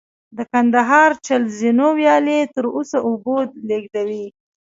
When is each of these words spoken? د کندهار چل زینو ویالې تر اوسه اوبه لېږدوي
د 0.37 0.39
کندهار 0.51 1.09
چل 1.25 1.41
زینو 1.57 1.87
ویالې 1.99 2.39
تر 2.53 2.65
اوسه 2.75 2.97
اوبه 3.07 3.37
لېږدوي 3.67 4.25